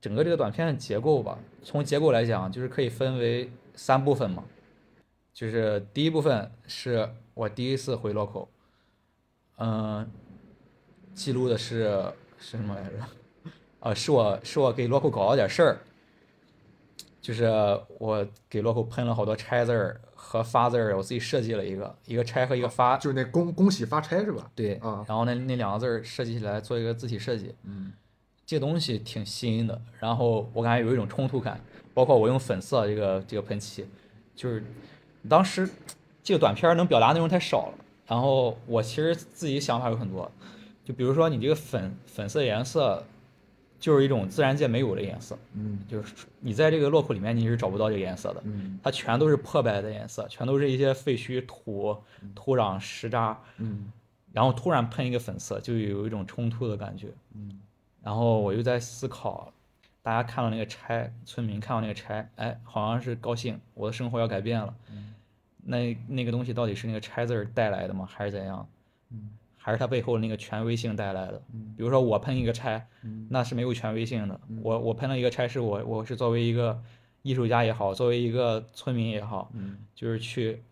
[0.00, 1.38] 整个这个短片的结构吧。
[1.62, 4.44] 从结构来讲，就是可以分为三部分嘛，
[5.32, 8.48] 就是第一部分是我第一次回洛口，
[9.58, 10.10] 嗯、
[11.14, 12.02] 记录的是
[12.38, 12.96] 是什么来着？
[13.80, 15.78] 啊，是我是我给洛口搞了点事儿，
[17.20, 17.46] 就是
[17.98, 24.50] 我给洛口喷了好多拆字儿和发字儿，我自己设计了一个一个拆和一个发，就是那恭恭喜发拆是吧？
[24.54, 25.04] 对，啊。
[25.08, 27.92] 然后那那两个字儿设计起来做一个字体设计，嗯。
[28.46, 31.60] 这个东西挺新的，然后我感觉有一种冲突感，
[31.94, 33.86] 包括我用粉色这个这个喷漆，
[34.34, 34.64] 就是
[35.28, 35.70] 当时
[36.24, 37.74] 这个短片能表达内容太少了，
[38.08, 40.28] 然后我其实自己想法有很多，
[40.84, 43.04] 就比如说你这个粉粉色颜色，
[43.80, 51.96] 就是一种自然界没有的颜色，嗯就是你在这个洛口里面你是找不到这个颜色的，嗯它全都是破败的颜色，全都是一些废墟、土、
[52.34, 53.90] 土壤、石渣，嗯
[54.32, 57.08] 然后突然喷一个粉色，就有一种冲突的感觉。
[57.34, 57.58] 嗯
[58.02, 59.52] 然后我又在思考，
[60.02, 64.74] 大家看到那个拆，村民看到那个拆，哎，好像是高兴，我的生活要改变了。
[65.62, 68.06] 那那个东西到底是那个拆字儿带来的吗？
[68.10, 68.66] 还是怎样？
[69.10, 69.28] 嗯
[69.62, 71.42] 还是它背后那个权威性带来的？
[71.52, 74.40] 嗯比如说我喷一个拆，嗯那是没有权威性的。
[74.62, 76.82] 我我喷了一个拆，是我我是作为一个
[77.22, 80.62] 艺术家也好，作为一个村民也好，嗯就是去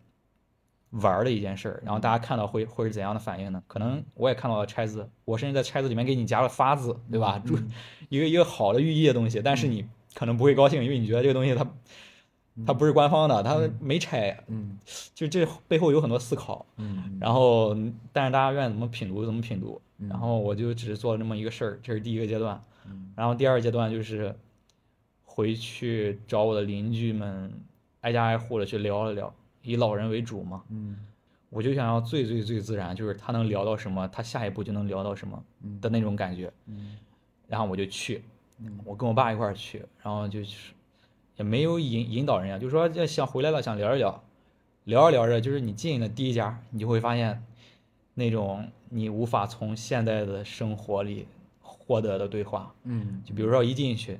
[0.89, 3.61] 玩儿的一件事儿，然后大家看到会会是怎样的反应呢？
[3.67, 7.39] 可能我也看到了拆字，我甚至在拆字里面给你加了发字，对吧？
[7.45, 7.57] 注
[8.09, 11.63] 一个一个好的寓意的东西，但是你可能不会高兴，因为你觉得这个东西它
[12.65, 14.77] 它不是官方的，它没拆，嗯。
[15.13, 16.65] 就这背后有很多思考。
[16.77, 17.17] 嗯。
[17.19, 17.75] 然后，
[18.11, 20.07] 但是大家愿意怎么品读怎么品读，嗯。
[20.09, 22.61] 然后我就只是做了这么一个事儿，这是第一个阶段。
[22.87, 23.11] 嗯。
[23.15, 24.35] 然后第二阶段就是
[25.23, 27.53] 回去找我的邻居们，
[28.01, 30.63] 挨家挨户的去聊了聊，以老人为主嘛。
[30.69, 30.97] 嗯。
[31.49, 35.79] 我就想要最最最自然，就是他能聊到什么，他下一步就能聊到什么嗯。
[35.81, 36.51] 的那种感觉。
[36.67, 36.97] 嗯。
[37.47, 38.23] 然后我就去，
[38.59, 38.79] 嗯。
[38.85, 40.73] 我跟我爸一块儿去，然后就是
[41.39, 44.21] 也没有引引导人家，就说这想回来了，想聊一聊，
[44.83, 47.41] 聊着聊着，就是你进的第一家，你就会发现
[48.13, 51.25] 那种你无法从现代的生活里
[51.61, 52.75] 获得的对话。
[52.83, 54.19] 嗯就比如说一进去，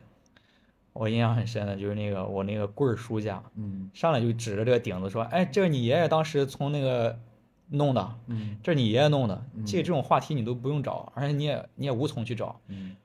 [0.94, 7.20] 我印象很深的就是那个我那个棍儿叔家，嗯上来就指着这个顶子说：“哎，这是你爷爷当时从那个
[7.68, 9.46] 弄的，嗯这是你爷爷弄的。
[9.56, 12.62] 嗯这这种话题你都不用找，而且你也你也无从去找。
[12.70, 12.96] 嗯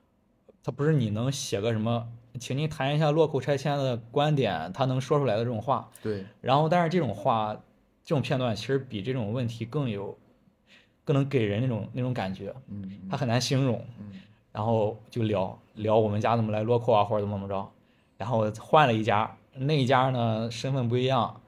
[0.63, 2.07] 他不是你能写个什么，
[2.39, 5.89] 请您谈一下落口拆迁的观点，他能说出来的这种话。
[6.01, 7.53] 对然后，但是这种话，
[8.03, 10.17] 这种片段其实比这种问题更有，
[11.03, 13.83] 更能给人那种那种感觉，嗯他很难形容。
[13.99, 14.21] 嗯
[14.51, 17.69] 然后就聊聊我们家怎么来落口啊，或者怎么怎么着。
[18.17, 21.41] 然后换了一家，那一家呢身份不一样，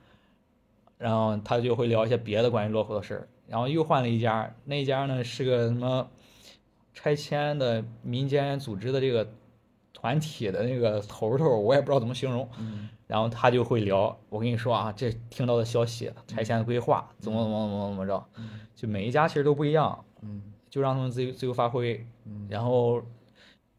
[0.97, 3.27] 然后他就会聊一些别的关于落口的事儿。
[3.47, 6.09] 然后又换了一家，那一家呢是个什么
[6.93, 9.25] 拆迁的民间组织的这个
[9.99, 12.47] 团体的那个头头，我也不知道怎么形容。
[12.59, 18.25] 嗯然后他就会聊，我跟你说啊，这听到的消息，拆迁的规划怎么怎么怎么怎么着，
[18.75, 22.05] 就每一家其实都不一样，嗯就让他们自由自由发挥。
[22.25, 23.01] 嗯然后，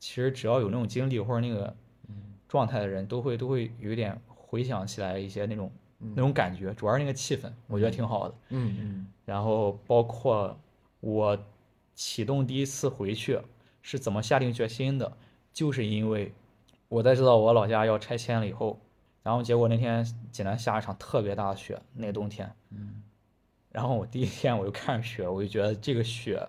[0.00, 1.76] 其实只要有那种经历或者那个
[2.08, 2.16] 嗯
[2.48, 8.34] 状态的人，都会都会有一点回想起来一些那种嗯那种感觉，主要是那个气氛，我觉得挺好的。
[8.48, 10.58] 嗯嗯然后包括
[11.00, 11.38] 我
[11.94, 13.38] 启动第一次回去
[13.82, 15.12] 是怎么下定决心的，
[15.58, 16.32] 就是因为
[16.86, 18.78] 我在知道我老家要拆迁了以后，
[19.24, 23.02] 然后结果那天济南下一场特别大的雪，那个冬天，嗯
[23.72, 26.48] 然后我第一天我就看着雪，我就觉得这个雪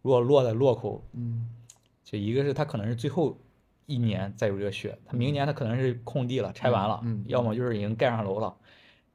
[0.00, 1.46] 如果落在洛口，嗯
[2.02, 3.36] 就一个是它可能是最后
[3.84, 8.56] 一年再有这个雪，它明年它可能是空地了，拆完了，嗯嗯要么就是已经盖上楼了。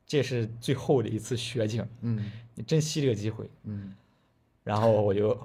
[0.05, 3.49] 这是最后的一次雪景，嗯你珍惜这个机会。
[3.63, 3.95] 嗯
[4.63, 5.35] 然后我就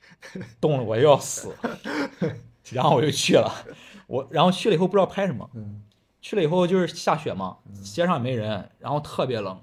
[0.62, 1.54] 冻得我要死，
[2.72, 3.52] 然后我就去了，
[4.06, 5.82] 我然后去了以后不知道拍什么，嗯。
[6.20, 9.56] 去了以后就是下雪嘛，街上也没人，然后特别冷，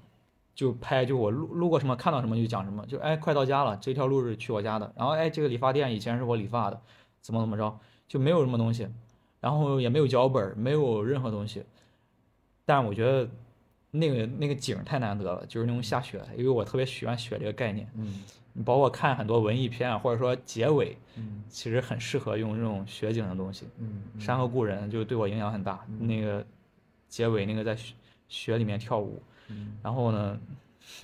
[0.54, 6.80] 就拍就我路路过什么看到什么就讲什么，就哎快到家了，这条路是去我家的，然后哎这个理发店以前是我理发的，
[7.20, 8.88] 怎么怎么着，就没有什么东西，
[9.38, 11.62] 然后也没有脚本，没有任何东西，
[12.64, 13.28] 但是我觉得
[13.98, 17.88] 那个那个景太难得了，就是那种下雪，因为我特别喜欢雪这个概念。
[17.96, 18.22] 嗯
[18.58, 23.66] 你包括看很多文艺片啊，或者说结尾，嗯其实很适合用这种雪景的东西。
[23.78, 26.42] 嗯《山河故人》就对我影响很大，那个
[27.06, 27.94] 结尾那个在雪
[28.28, 30.40] 雪里面跳舞，嗯然后呢，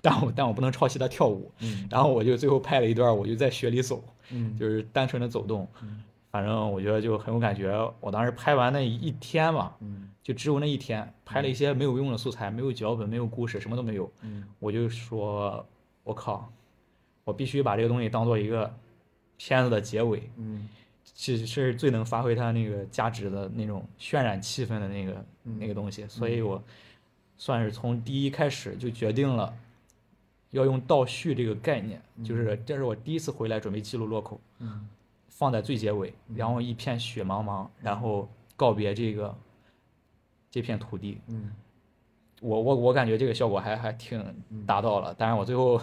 [0.01, 7.71] 但我但我不能抄袭他跳舞，嗯然后我就最后拍了一段，我就在雪里走，嗯就是单纯的走动嗯，反正我觉得就很有感觉。
[8.01, 14.45] 我当时拍完那一天嘛，嗯就只有那一天，拍了一些没有用的素材，没有脚本，没有故事，什么都没有，嗯。
[14.59, 15.67] 我就说，
[16.05, 16.53] 我靠，
[17.25, 18.73] 我必须把这个东西当做一个
[19.37, 20.69] 片子的结尾，嗯。
[21.15, 26.63] 是是最能发挥它那个价值的那种渲染气氛的那个那个东西，所以我
[27.37, 29.53] 算是从第一开始就决定了
[30.51, 34.89] 要用倒叙这个概念，就是这是我第一次回来准备记录落口，嗯。
[35.29, 39.35] 放在最结尾，然后一片雪茫茫，然后告别这个
[40.53, 41.51] 这片土地，嗯。
[42.41, 44.23] 我我我感觉这个效果还还挺
[44.67, 45.81] 达到了，当然我最后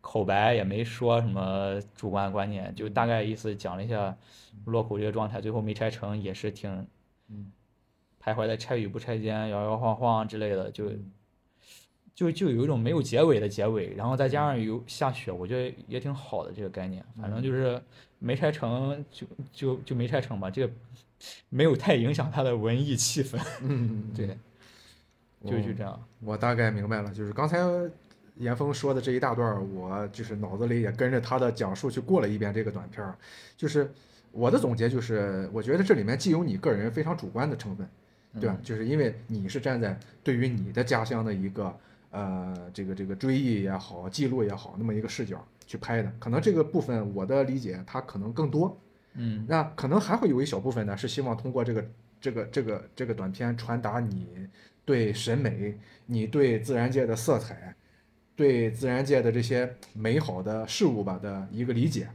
[0.00, 4.16] 口白也没说什么主观观念，就大概意思讲了一下
[4.66, 6.70] 落口这个状态，最后没拆成也是挺
[7.28, 7.50] 嗯。
[8.22, 10.92] 徘徊在拆与不拆间，摇摇晃晃之类的，就
[12.14, 17.82] 就就有一种没有结尾的结尾，然后再加上有下雪，我觉得也挺好的这个概念，反正就是
[18.18, 20.70] 没拆成就就就没拆成吧，这个
[21.48, 24.38] 没有太影响他的文艺气氛，嗯， 对，
[25.44, 26.02] 就是这样。
[26.20, 27.58] 我大概明白了，就是刚才
[28.36, 33.14] 严峰说的这一大段，我就是脑子里也跟着他的讲述去过了一遍这个短片儿。
[33.56, 33.90] 就是
[34.32, 37.86] 我的总结就是，我觉得这里面既有你个人非常主观的成分，
[38.40, 38.56] 对吧？
[38.62, 41.78] 就是因为你是站在对于你的家乡的一个
[42.10, 48.74] 呃这个这个追忆也好、记录也好，那么一个视角去拍的，可能这个部分我的理解它可能更多。
[49.14, 51.84] 嗯那可能还会有一小部分呢，是希望通过这个
[52.20, 54.48] 这个这个这个短片传达你
[54.84, 57.74] 对审美、你对自然界的色彩、
[58.36, 62.08] 对自然界的这些美好的事物吧的一个理解。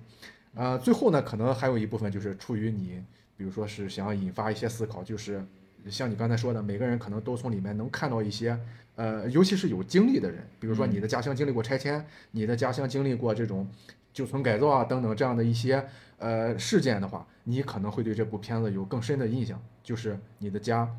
[0.53, 3.03] 呃，最后呢，可能还有一部分就是出于你，
[3.35, 5.45] 比如说是想要引发一些思考，就是
[5.89, 8.57] 像你刚才说的，每个人可能都从里面能看到一些，
[8.95, 13.67] 呃，尤其是有经历的人，比如说你的家乡经历过拆迁，你的家乡经历过这种
[14.13, 15.85] 旧村改造啊等等这样的一些
[16.17, 20.89] 呃事件的话，你可能会对这部片子有更深的印象，就是你的家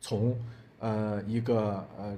[0.00, 0.38] 从
[0.78, 2.16] 呃一个呃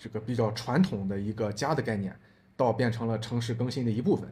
[0.00, 2.14] 这个比较传统的一个家的概念，
[2.56, 4.28] 到变成了城市更新的一部分，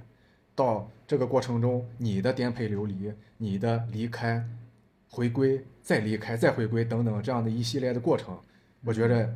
[0.54, 4.46] 到这个过程中你的颠沛流离，你的离开、
[5.08, 8.38] 回归、再离开、再回归等等这样的一系列的过程，
[8.84, 9.34] 我觉得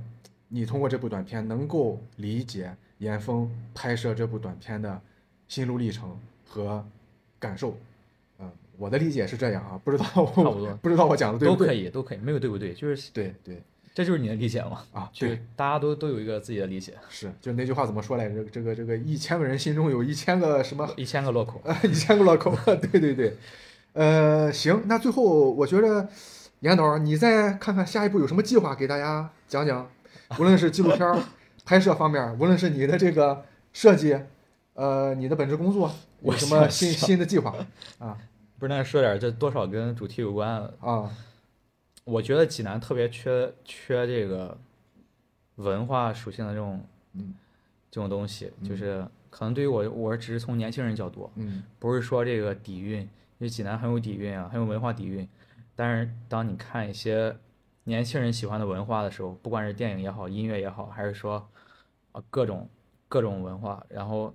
[0.48, 5.00] 你通过这部短片能够理解严峰拍摄这部短片的
[5.48, 6.84] 心路历程和
[7.38, 7.76] 感受。
[8.74, 11.66] 嗯，我的理解是这样啊，不知道 差不多不知道我讲的对不对？
[11.66, 13.62] 都可以，都可以，没有对不对，就是对对
[13.94, 18.44] 这就是你的理解嘛，啊，对大家都都有一个自己的理解，是，就那句话怎么说来着？
[18.46, 22.52] 这个这个一千个人心中有一千个什么一千个落口， 一千个落口，
[22.90, 23.36] 对对对，
[23.92, 26.08] 呃，行，那最后我觉得
[26.60, 29.88] 严导，你再看看下一步有什么计划给大家讲讲，
[30.40, 31.22] 无论是纪录片
[31.64, 34.18] 拍摄方面，无论是你的这个设计，
[34.72, 37.54] 呃，你的本职工作有什么新新的计划
[38.00, 38.18] 啊
[38.64, 41.14] 不是那说点这多少跟主题有关的，啊？
[42.04, 44.56] 我觉得济南特别缺缺这个
[45.56, 47.34] 文化属性的这种嗯。
[47.90, 48.66] 这种东西，嗯。
[48.66, 51.62] 就是可能对于我，我只是从年轻人角度，嗯。
[51.78, 53.08] 不是说这个底蕴，因
[53.40, 55.28] 为济南很有底蕴啊，很有文化底蕴。
[55.76, 57.36] 但是当你看一些
[57.82, 61.46] 年轻人喜欢的文化的时候，不管是电影也好，音乐也好，还是说
[62.12, 62.66] 啊各种
[63.10, 64.32] 各种文化，然后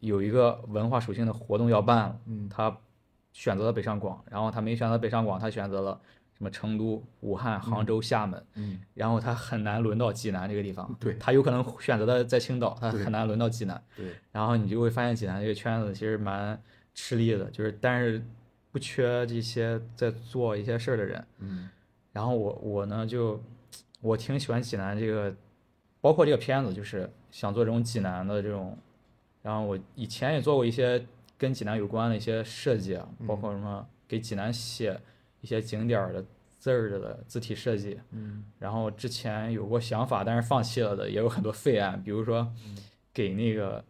[0.00, 2.48] 有一个文化属性的活动要办了，嗯。
[2.48, 2.74] 他
[3.38, 6.00] 选择了北上广，然后他没选择北上广，他选择了
[6.36, 10.92] 什么成都、武汉、杭州、厦门，嗯，然后他很难轮到济南这个地方。
[10.98, 13.80] 对他有可能选择的在青岛，他很难轮到济南。
[13.96, 16.60] 对，然后你就会发现济南这个圈子其实蛮
[16.94, 18.20] 吃力的，就是但是
[18.72, 21.24] 不缺这些在做一些事儿的人。
[21.38, 21.70] 嗯
[22.12, 23.40] 然后我我呢就
[24.00, 25.32] 我挺喜欢济南这个，
[26.00, 28.76] 包括这个片子，就是想做这种济南的这种。
[29.42, 31.06] 然后我以前也做过一些
[31.38, 35.00] 跟济南有关的一些设计啊，包括什么给济南写
[35.40, 36.24] 一些景点的
[36.58, 38.44] 字儿的字体设计，嗯。
[38.58, 42.52] 然后之前有过想法，但是放弃了的也有很多废案，比如说
[43.14, 43.84] 给那个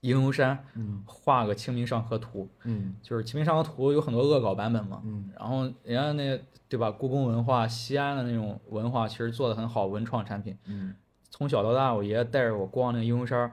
[0.00, 1.04] 英雄山嗯。
[1.06, 2.96] 画个《清明上河图》，嗯。
[3.02, 5.30] 就是《清明上河图》有很多恶搞版本嘛，嗯。
[5.38, 10.56] 然后人家那对吧，故宫文化、西安的那种文化其实做的很好，文创产品。
[10.64, 10.94] 嗯。
[11.30, 13.52] 从小到大，我爷爷带着我逛那个英雄山，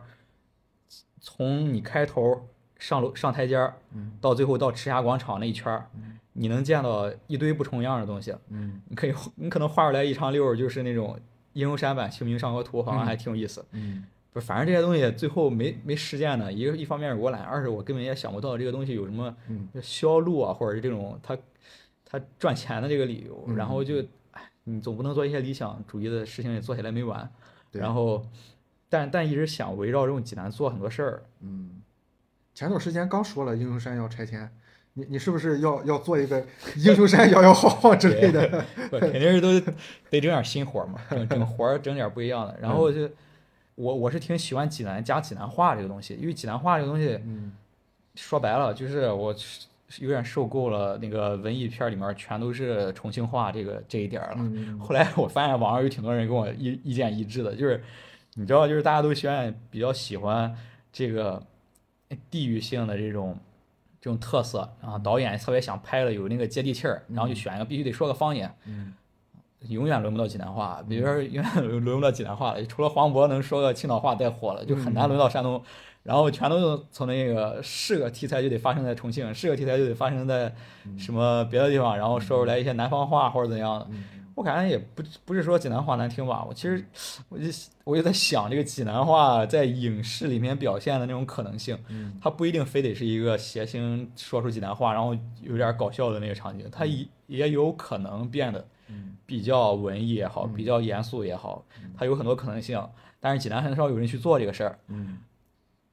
[1.20, 2.48] 从你开头
[2.78, 5.88] 上楼上台阶儿，嗯到最后到赤霞广场那一圈儿，
[6.34, 8.36] 你能见到一堆不重样的东西。
[8.50, 11.18] 嗯你可以，你可能画出来一长溜儿，就是那种
[11.54, 13.66] 应用山版《清明上河图》，好像还挺有意思。
[13.72, 16.52] 嗯不是，反正这些东西最后没没实践呢。
[16.52, 21.38] 一个一方面是我懒，二是我根本也想不到这个东西有什么嗯销路啊，或者是这种它
[22.04, 23.46] 它赚钱的这个理由。
[23.48, 27.30] 嗯然后就，哎，你总不能做一些理想主义的事情也做起来没完。
[27.72, 28.26] 对然后，
[28.90, 31.24] 但但一直想围绕这种济南做很多事儿。
[31.40, 31.82] 嗯，
[32.56, 34.50] 前段时间刚说了英雄山要拆迁，
[34.94, 36.42] 你你是不是要要做一个
[36.78, 38.64] 英雄山摇摇晃晃之类的？
[38.90, 42.58] 不肯定是都得整点新活儿嘛，整整活儿整点不一样的。
[42.62, 43.10] 然后就
[43.76, 47.52] 我我是挺喜欢济南加济南话这个东西，因为济南话这个东西嗯
[48.16, 49.36] 说白了就是我
[50.00, 54.38] 有点受够了那个文艺片里面全都是重庆话这个这一点了。
[54.38, 57.84] 嗯后来我发现网上有挺多人跟我意意见一致的，就是
[58.36, 60.56] 你知道，就是大家都喜欢比较喜欢
[60.94, 61.44] 这个
[62.30, 63.38] 地域性的这种
[64.02, 68.94] 这种特色，然后导演特别想拍的有那个接地气儿，然后就选一个必须得说个方言，嗯。
[69.70, 75.60] 永远轮不到济南话，比如说 永远轮轮不到济南话了，除了黄渤能说个青岛话带火了，就很难轮到山东。
[76.04, 80.54] 然后全都从那个是个题材就得发生在重庆，是个题材就得发生在
[81.00, 83.80] 什么别的地方，然后说出来一些南方话或者怎样。
[83.80, 83.88] 的。
[83.90, 84.04] 嗯
[84.36, 86.86] 我感觉也不不是说济南话难听吧，我其实
[87.30, 87.46] 我就
[87.86, 92.20] 我就在想这个济南话在影视里面表现的那种可能性，嗯。
[92.22, 99.16] 它不一定非得是一个谐星说出济南话，然后有点搞笑的那个场景，它也也有可能变得嗯。
[99.26, 100.54] 比较文艺也好，嗯。
[100.54, 101.64] 比较严肃也好，
[101.98, 102.86] 它有很多可能性。
[103.22, 105.18] 但是济南很少有人去做这个事儿，嗯。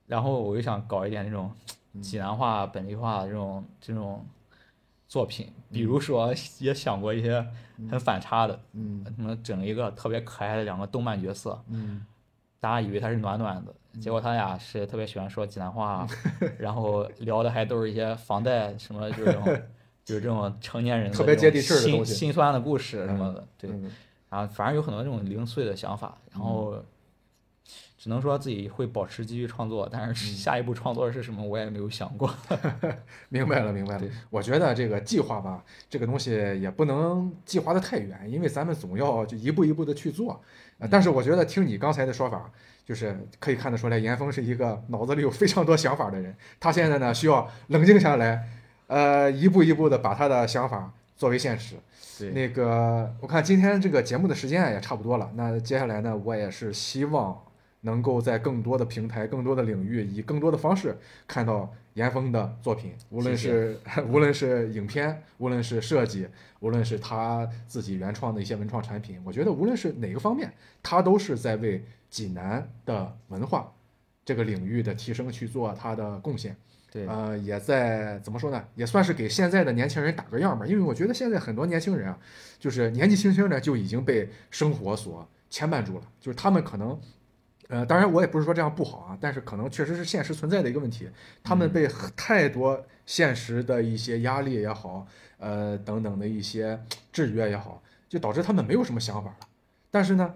[0.06, 1.48] 然后我就想搞一点那种
[1.92, 2.02] 嗯。
[2.02, 4.26] 济南话、本地化的这种这种
[5.12, 7.46] 作品，比如说也想过一些
[7.90, 9.04] 很反差的，嗯。
[9.14, 12.02] 什么整一个特别可爱的两个动漫角色，嗯。
[12.58, 16.06] 大家以为他是暖暖的，结果他俩是特别喜欢说济南话，
[16.58, 19.44] 然后聊的还都是一些房贷什么，就是这种
[20.02, 22.14] 就是这种成年人的特别接地气的东西。
[22.14, 23.90] 心酸的故事什么的，对，嗯。
[24.30, 26.82] 然后反正有很多这种零碎的想法，然后
[28.02, 32.28] 只能说自己会保持继续创作，但嗯是下一步创作是什么我也没有想过。
[33.30, 34.02] 明白了，明白了。
[34.28, 40.42] 我觉得这个计划吧，这个东西也不能计划的太远，因为咱们总要就一步一步的去做。
[40.78, 42.50] 呃但是我觉得听你刚才的说法，
[42.84, 46.34] 就是可以看得出来，严峰是一个脑子里有非常多想法的人。
[46.58, 48.48] 他现在呢需要冷静下来，
[48.88, 51.76] 呃，一步一步的把他的想法作为现实。
[52.18, 57.40] 对，那个，我看今天这个节目的时间也差不多了，那接下来呢，我也是希望
[57.82, 63.78] 能够在更多的平台、更多的领域，以更多的方式看到严峰的作品，无论是
[64.08, 66.26] 无论是影片，无论是设计，
[66.60, 70.52] 无论是他自己原创的一些文创产品，我觉得无论是哪个方面，
[70.82, 73.72] 他都是在为济南的文化
[74.24, 76.56] 这个领域的提升去做他的贡献。
[76.92, 80.64] 对，呃，也在怎么说呢，也算是给现在的年轻人打个样吧。
[80.64, 82.18] 因为我觉得现在很多年轻人啊，
[82.60, 86.96] 就是年纪轻轻的就已经被生活所牵绊住了，就是他们可能。
[87.72, 91.08] 呃，当然我也不是说这样不好啊，但是可能确实是现实存在的一个问题，
[91.42, 95.06] 他们被太多现实的一些压力也好，
[95.38, 96.78] 呃等等的一些
[97.10, 99.48] 制约也好，就导致他们没有什么想法了。
[99.90, 100.34] 但是呢，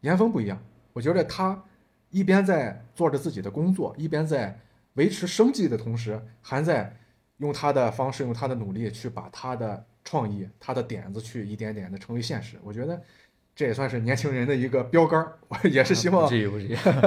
[0.00, 0.58] 严峰不一样，
[0.94, 1.62] 我觉得他
[2.08, 4.58] 一边在做着自己的工作，一边在
[4.94, 6.96] 维持生计的同时，还在
[7.36, 12.56] 用他的方式、用他的努力去把他的创意、他的点子去一点点的成为现实。
[12.64, 13.02] 我觉得
[13.54, 15.38] 这也算是年轻人的一个标杆儿。
[15.48, 16.28] 我也是希望。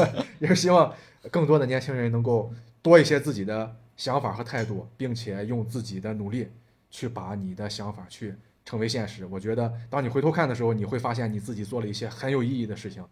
[0.39, 0.93] 也是希望
[1.31, 6.49] 更多的年轻人能够多一些自己的想法和态度，并且用自己的努力
[6.89, 9.25] 去把你的想法去成为现实。
[9.25, 13.03] 我觉得，当你回头看的时候，你会发现你自己做了一些很有意义的事情。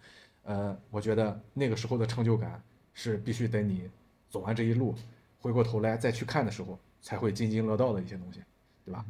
[0.43, 2.61] 呃，我觉得那个时候的成就感
[2.93, 3.89] 是必须等你
[4.29, 4.93] 走完这一路，
[5.39, 8.41] 回过头来再去看的时候，才会津津乐道的一些东西，
[8.86, 9.05] 对吧？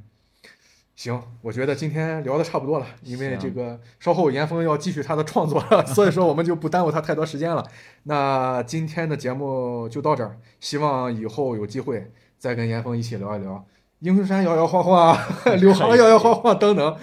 [0.96, 7.66] 行，我觉得今天聊的差不多了，因为这个稍后严峰要继续他的创作了， 所以说我们就不耽误他太多时间了。
[8.04, 13.66] 那今天的节目就到这儿，希望以后有机会再跟严峰一起聊一聊
[14.00, 15.18] 英雄山摇摇晃晃、
[15.60, 16.98] 柳航摇摇晃晃等等。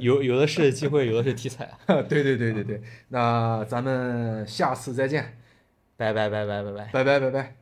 [0.00, 1.70] 有有有的是机会，有的是题材。
[1.86, 5.38] 对对对对对，那咱们下次再见，
[5.96, 6.90] 拜拜拜拜拜拜。
[6.92, 7.59] 拜拜拜拜。